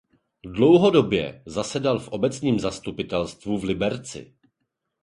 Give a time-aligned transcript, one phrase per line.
[0.45, 4.35] Dlouhodobě zasedal v obecním zastupitelstvu v Liberci.